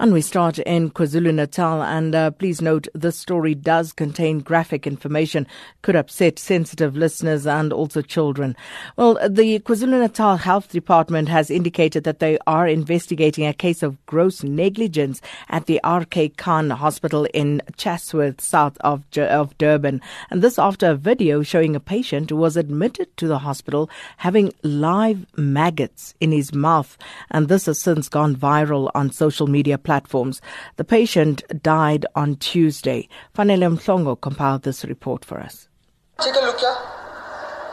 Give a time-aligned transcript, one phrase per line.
[0.00, 1.82] And we start in KwaZulu Natal.
[1.82, 5.46] And uh, please note this story does contain graphic information,
[5.82, 8.56] could upset sensitive listeners and also children.
[8.96, 13.98] Well, the KwaZulu Natal Health Department has indicated that they are investigating a case of
[14.06, 20.00] gross negligence at the RK Khan Hospital in Chatsworth, south of, of Durban.
[20.30, 24.54] And this after a video showing a patient who was admitted to the hospital having
[24.62, 26.96] live maggots in his mouth.
[27.30, 30.40] And this has since gone viral on social media platforms platforms.
[30.76, 33.08] The patient died on Tuesday.
[33.34, 35.68] Fanele Mhlongo compiled this report for us.
[36.20, 36.76] Take a look here.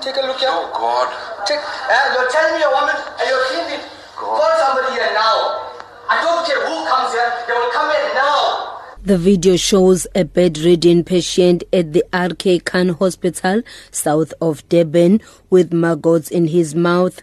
[0.00, 0.48] Take a look here.
[0.50, 1.08] Oh God.
[1.46, 3.84] Take, uh, you're telling me a woman and you're cleaning it.
[4.16, 5.70] Call somebody here now.
[6.10, 7.30] I don't care who comes here.
[7.46, 8.80] They will come in now.
[9.04, 15.72] The video shows a bedridden patient at the RK Khan Hospital south of Durban with
[15.72, 17.22] maggots in his mouth.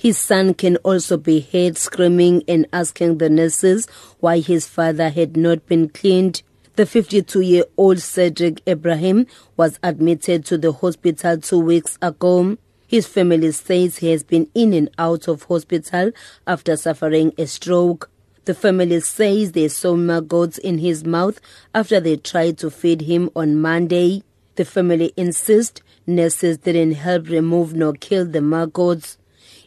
[0.00, 3.88] His son can also be heard screaming and asking the nurses
[4.20, 6.42] why his father had not been cleaned.
[6.76, 12.56] The 52 year old Cedric Ibrahim was admitted to the hospital two weeks ago.
[12.86, 16.12] His family says he has been in and out of hospital
[16.46, 18.08] after suffering a stroke.
[18.44, 21.40] The family says they saw maggots in his mouth
[21.74, 24.22] after they tried to feed him on Monday.
[24.54, 29.18] The family insists nurses didn't help remove nor kill the maggots.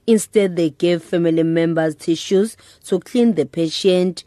[0.08, 4.24] Instead, they gave family members tissues to clean the patient.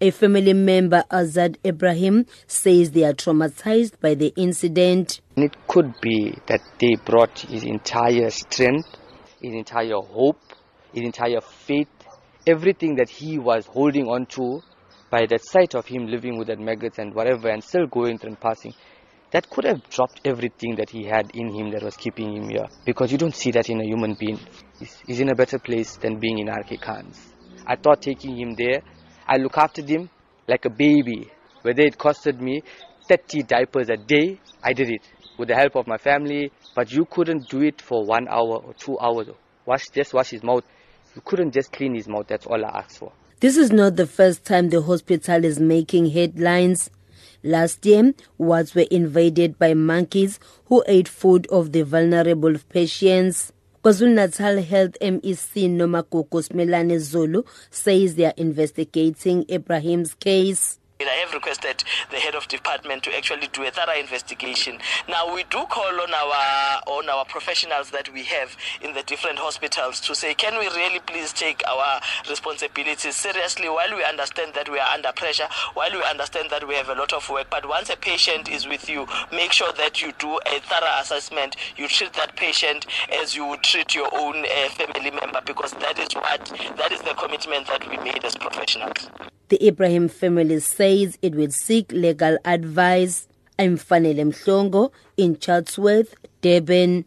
[0.00, 5.20] A family member, Azad Ibrahim, says they are traumatized by the incident.
[5.36, 8.88] It could be that they brought his entire strength,
[9.40, 10.40] his entire hope,
[10.92, 11.88] his entire faith,
[12.46, 14.60] everything that he was holding on to
[15.08, 18.30] by that sight of him living with that maggots and whatever and still going through
[18.30, 18.74] and passing
[19.32, 22.68] that could have dropped everything that he had in him that was keeping him here.
[22.84, 24.38] Because you don't see that in a human being.
[24.78, 27.32] He's, he's in a better place than being in RK Khan's.
[27.66, 28.82] I thought taking him there,
[29.26, 30.10] I look after him
[30.46, 31.30] like a baby.
[31.62, 32.62] Whether it costed me
[33.08, 35.02] 30 diapers a day, I did it
[35.38, 36.52] with the help of my family.
[36.74, 39.28] But you couldn't do it for one hour or two hours.
[39.64, 40.64] Wash, just wash his mouth.
[41.14, 42.26] You couldn't just clean his mouth.
[42.26, 43.12] That's all I asked for.
[43.40, 46.90] This is not the first time the hospital is making headlines.
[47.44, 53.52] Last year, wards were invaded by monkeys who ate food of the vulnerable patients.
[53.84, 60.78] KwaZulu-Natal Health MEC Nomagugu Simelane Zulu says they are investigating Ibrahim's case.
[61.08, 64.78] I have requested the head of department to actually do a thorough investigation.
[65.08, 69.38] Now we do call on our on our professionals that we have in the different
[69.38, 74.68] hospitals to say, can we really please take our responsibilities seriously while we understand that
[74.70, 77.48] we are under pressure, while we understand that we have a lot of work.
[77.50, 81.56] But once a patient is with you, make sure that you do a thorough assessment.
[81.76, 85.98] You treat that patient as you would treat your own uh, family member because that
[85.98, 86.44] is what
[86.76, 89.08] that is the commitment that we made as professionals.
[89.52, 93.28] The Ibrahim family says it will seek legal advice.
[93.58, 97.04] I'm Fanele Mhlongo in Chatsworth, Durban.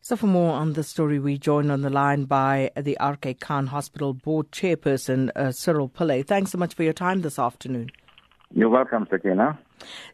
[0.00, 3.68] So, for more on the story, we join on the line by the RK Khan
[3.68, 6.26] Hospital Board Chairperson, uh, Cyril Pillay.
[6.26, 7.92] Thanks so much for your time this afternoon.
[8.52, 9.56] You're welcome, Sakina.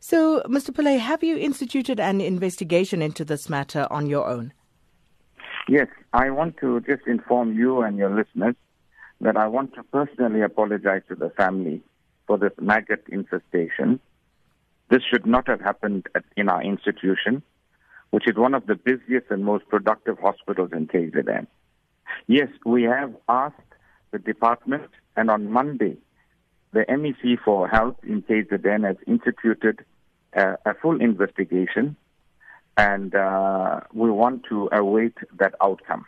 [0.00, 0.69] So, Mr.
[0.69, 4.53] Pillay, have you instituted an investigation into this matter on your own?
[5.66, 8.54] Yes, I want to just inform you and your listeners
[9.22, 11.81] that I want to personally apologize to the family
[12.27, 14.00] for this maggot infestation.
[14.91, 17.43] This should not have happened at, in our institution,
[18.11, 21.47] which is one of the busiest and most productive hospitals in KZN.
[22.27, 23.56] Yes, we have asked
[24.11, 25.97] the department, and on Monday,
[26.72, 29.84] the MEC for Health in KZN has instituted
[30.32, 31.97] a, a full investigation,
[32.77, 36.05] and uh, we want to await that outcome.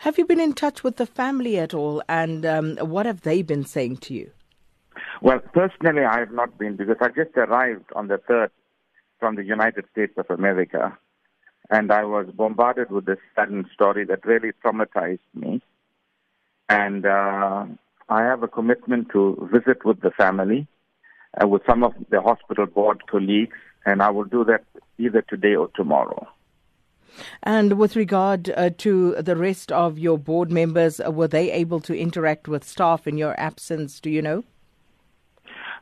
[0.00, 3.42] Have you been in touch with the family at all, and um, what have they
[3.42, 4.30] been saying to you?
[5.20, 8.50] Well, personally, I have not been because I just arrived on the 3rd
[9.20, 10.98] from the United States of America,
[11.70, 15.62] and I was bombarded with this sudden story that really traumatized me.
[16.68, 17.66] And uh,
[18.08, 20.66] I have a commitment to visit with the family,
[21.40, 23.56] uh, with some of the hospital board colleagues,
[23.86, 24.64] and I will do that
[24.98, 26.26] either today or tomorrow.
[27.42, 31.80] And with regard uh, to the rest of your board members, uh, were they able
[31.80, 34.00] to interact with staff in your absence?
[34.00, 34.44] Do you know?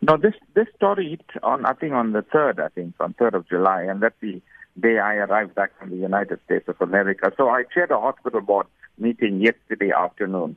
[0.02, 3.34] No, this this story hit on I think on the third, I think on third
[3.34, 4.40] of July, and that's the
[4.78, 7.32] day I arrived back from the United States of America.
[7.36, 8.66] So I chaired a hospital board
[8.96, 10.56] meeting yesterday afternoon,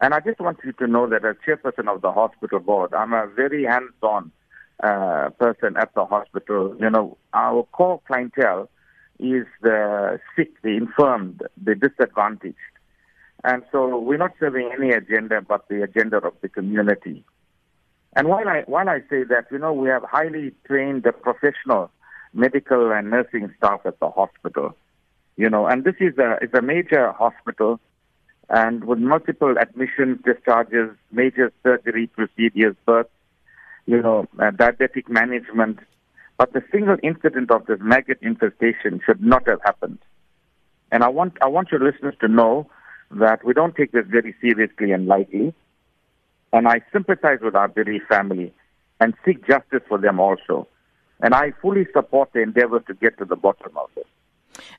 [0.00, 3.12] and I just want you to know that as chairperson of the hospital board, I'm
[3.12, 4.30] a very hands-on
[4.80, 6.76] uh, person at the hospital.
[6.78, 8.70] You know, our core clientele
[9.18, 12.56] is the sick, the infirmed, the disadvantaged.
[13.44, 17.24] And so we're not serving any agenda but the agenda of the community.
[18.14, 21.90] And while I, while I say that, you know, we have highly trained professional
[22.32, 24.76] medical and nursing staff at the hospital,
[25.36, 27.80] you know, and this is a, it's a major hospital
[28.50, 33.10] and with multiple admissions, discharges, major surgery procedures, births,
[33.86, 35.80] you know, uh, diabetic management.
[36.38, 39.98] But the single incident of this maggot infestation should not have happened.
[40.92, 42.70] And I want, I want your listeners to know
[43.10, 45.52] that we don't take this very seriously and lightly.
[46.52, 48.54] And I sympathize with our bereaved family
[49.00, 50.68] and seek justice for them also.
[51.20, 54.06] And I fully support the endeavor to get to the bottom of it.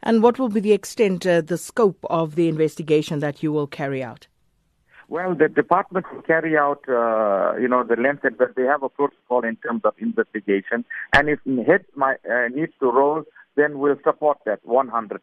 [0.02, 3.68] And what will be the extent, uh, the scope of the investigation that you will
[3.68, 4.28] carry out?
[5.10, 8.90] Well, the department will carry out, uh, you know, the length, but they have a
[8.90, 10.86] protocol in terms of investigation.
[11.14, 13.24] And if head my, uh, needs to roll,
[13.56, 15.20] then we'll support that 100%.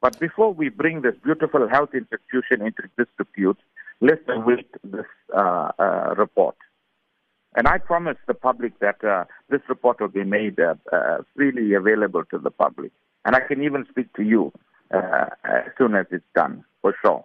[0.00, 3.58] But before we bring this beautiful health institution into dispute,
[4.00, 6.56] let's await this uh, uh, report.
[7.54, 11.74] And I promise the public that uh, this report will be made uh, uh, freely
[11.74, 12.90] available to the public.
[13.24, 14.52] And I can even speak to you
[14.92, 17.24] uh, as soon as it's done, for sure.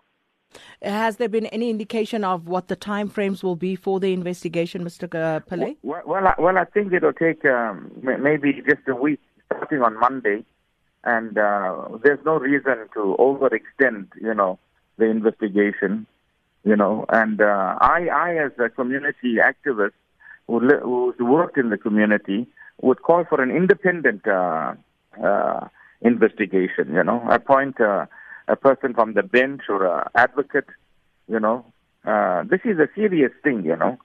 [0.81, 4.83] Has there been any indication of what the time frames will be for the investigation,
[4.83, 5.04] Mr.
[5.13, 5.77] Uh, Pillay?
[5.83, 10.00] Well, well, I, well, I think it'll take um, maybe just a week, starting on
[10.00, 10.45] Monday,
[11.04, 14.59] and uh, there's no reason to overextend, you know,
[14.98, 16.06] the investigation,
[16.63, 17.06] you know.
[17.10, 19.94] And uh, I, I, as a community activist,
[20.48, 22.48] who who's worked in the community
[22.81, 24.74] would call for an independent uh,
[25.24, 25.68] uh,
[26.01, 26.94] investigation.
[26.94, 28.06] You know, appoint uh,
[28.47, 30.67] a person from the bench or an advocate.
[31.27, 31.65] You know,
[32.05, 33.65] uh, this is a serious thing.
[33.65, 33.97] You know,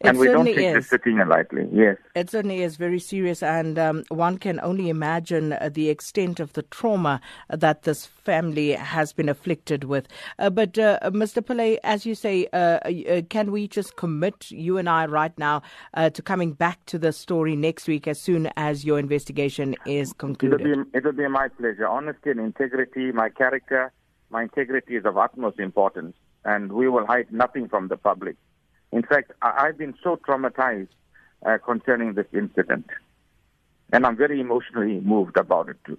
[0.00, 0.74] it and we don't take is.
[0.74, 1.68] this sitting lightly.
[1.72, 1.96] Yes.
[2.14, 6.52] It certainly is very serious, and um, one can only imagine uh, the extent of
[6.52, 10.08] the trauma that this family has been afflicted with.
[10.38, 11.42] Uh, but, uh, Mr.
[11.42, 15.62] Pillay, as you say, uh, uh, can we just commit, you and I, right now,
[15.94, 20.10] uh, to coming back to the story next week as soon as your investigation is
[20.10, 20.92] It'll concluded?
[20.92, 21.86] be, it'll be my pleasure.
[21.86, 23.92] Honesty and integrity, my character,
[24.30, 28.36] my integrity is of utmost importance, and we will hide nothing from the public.
[28.94, 30.86] In fact, I, I've been so traumatized
[31.44, 32.86] uh, concerning this incident,
[33.92, 35.98] and I'm very emotionally moved about it too.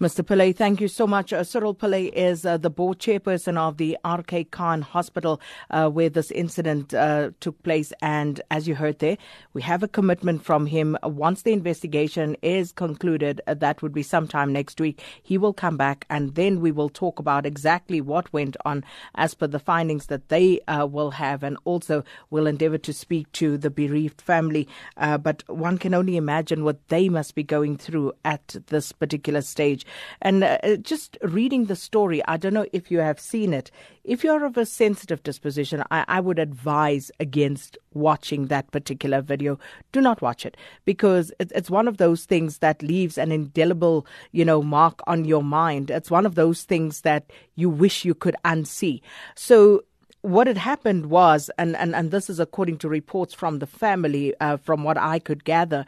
[0.00, 0.26] Mr.
[0.26, 1.32] Pillay, thank you so much.
[1.32, 6.08] Uh, Cyril Pillay is uh, the board chairperson of the RK Khan Hospital uh, where
[6.08, 7.92] this incident uh, took place.
[8.02, 9.16] And as you heard there,
[9.52, 10.98] we have a commitment from him.
[11.04, 15.76] Once the investigation is concluded, uh, that would be sometime next week, he will come
[15.76, 18.82] back and then we will talk about exactly what went on
[19.14, 21.44] as per the findings that they uh, will have.
[21.44, 24.66] And also will endeavor to speak to the bereaved family.
[24.96, 29.83] But one can only imagine what they must be going through at this particular stage.
[30.22, 33.70] And uh, just reading the story, I don't know if you have seen it.
[34.04, 39.58] If you're of a sensitive disposition, I, I would advise against watching that particular video.
[39.92, 44.06] Do not watch it because it, it's one of those things that leaves an indelible,
[44.32, 45.90] you know, mark on your mind.
[45.90, 49.00] It's one of those things that you wish you could unsee.
[49.34, 49.84] So
[50.24, 54.34] what had happened was, and, and, and this is according to reports from the family,
[54.40, 55.84] uh, from what I could gather,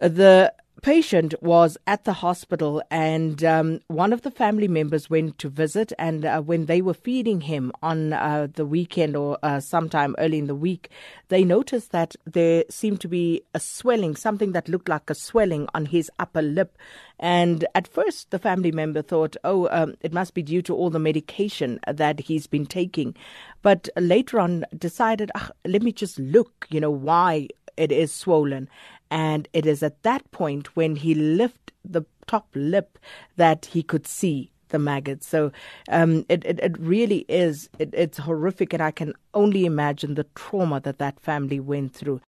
[0.00, 0.52] the
[0.82, 5.92] patient was at the hospital and um, one of the family members went to visit
[5.96, 10.38] and uh, when they were feeding him on uh, the weekend or uh, sometime early
[10.38, 10.90] in the week
[11.28, 15.68] they noticed that there seemed to be a swelling something that looked like a swelling
[15.72, 16.76] on his upper lip.
[17.20, 20.90] And at first the family member thought oh um, it must be due to all
[20.90, 23.14] the medication that he's been taking.
[23.62, 28.68] But later on decided ah, let me just look you know why it is swollen
[29.12, 32.98] and it is at that point when he lifted the top lip
[33.36, 35.26] that he could see the maggots.
[35.26, 35.52] So
[35.90, 40.24] um, it, it, it really is, it, it's horrific, and I can only imagine the
[40.34, 42.22] trauma that that family went through.